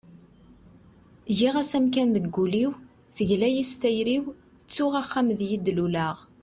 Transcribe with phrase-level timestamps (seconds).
[1.37, 2.71] giɣ-as amkan deg ul-iw,
[3.15, 4.25] tegla-yi s tayri-w,
[4.63, 6.17] ttuɣ axxam deg i d-luleɣ